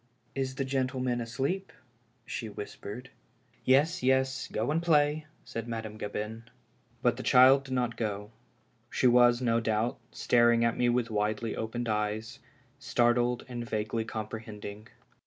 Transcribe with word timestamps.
"Is 0.33 0.55
the 0.55 0.65
gentleman 0.65 1.21
asleep?" 1.21 1.71
she 2.25 2.49
whispered. 2.49 3.11
Yes, 3.63 4.01
yes— 4.01 4.47
go 4.51 4.71
and 4.71 4.81
play," 4.81 5.27
said 5.45 5.67
Madame 5.67 5.97
Gabin. 5.99 6.45
But 7.03 7.17
the 7.17 7.21
child 7.21 7.65
did 7.65 7.75
not 7.75 7.97
go. 7.97 8.31
She 8.89 9.05
was, 9.05 9.43
no 9.43 9.59
doubt, 9.59 9.99
staring 10.11 10.65
at 10.65 10.75
me 10.75 10.89
with 10.89 11.11
widely 11.11 11.55
opened 11.55 11.87
eyes, 11.87 12.39
startled 12.79 13.45
and 13.47 13.69
vaguely 13.69 14.03
comprehending. 14.03 14.87